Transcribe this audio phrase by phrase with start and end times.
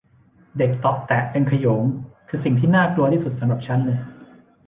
[0.57, 1.83] เด็กเตาะแตะเป็นขโยง
[2.27, 3.99] คือสิ่งที่น่ากลัวที่สุดสำหรับฉันเลย